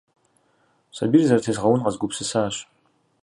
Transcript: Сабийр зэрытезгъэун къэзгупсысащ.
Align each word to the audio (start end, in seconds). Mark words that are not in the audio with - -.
Сабийр 0.95 1.23
зэрытезгъэун 1.27 1.83
къэзгупсысащ. 1.83 2.55